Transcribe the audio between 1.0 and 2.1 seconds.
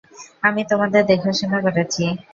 দেখাশোনা করেছি।